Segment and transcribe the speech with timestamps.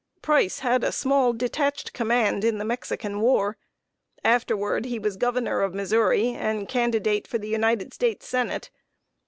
[0.23, 3.59] Price had a small, detached command in the Mexican war.
[4.23, 8.71] Afterward, he was Governor of Missouri, and candidate for the United States Senate.